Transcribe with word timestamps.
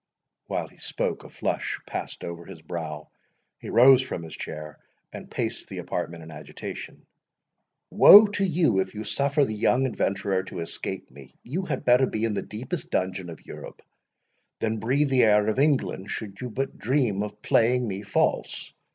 While 0.47 0.67
he 0.67 0.77
spoke, 0.79 1.23
a 1.23 1.29
flush 1.29 1.79
passed 1.85 2.23
over 2.23 2.43
his 2.47 2.63
brow, 2.63 3.11
he 3.59 3.69
rose 3.69 4.01
from 4.01 4.23
his 4.23 4.35
chair, 4.35 4.79
and 5.13 5.29
paced 5.29 5.69
the 5.69 5.77
apartment 5.77 6.23
in 6.23 6.31
agitation. 6.31 7.05
"Woe 7.91 8.25
to 8.25 8.43
you, 8.43 8.79
if 8.79 8.95
you 8.95 9.03
suffer 9.03 9.45
the 9.45 9.53
young 9.53 9.85
adventurer 9.85 10.41
to 10.45 10.61
escape 10.61 11.11
me!—you 11.11 11.65
had 11.65 11.85
better 11.85 12.07
be 12.07 12.25
in 12.25 12.33
the 12.33 12.41
deepest 12.41 12.89
dungeon 12.89 13.29
in 13.29 13.37
Europe, 13.45 13.83
than 14.59 14.79
breathe 14.79 15.11
the 15.11 15.21
air 15.23 15.47
of 15.47 15.59
England, 15.59 16.09
should 16.09 16.41
you 16.41 16.49
but 16.49 16.79
dream 16.79 17.21
of 17.21 17.43
playing 17.43 17.87
me 17.87 18.01
false. 18.01 18.73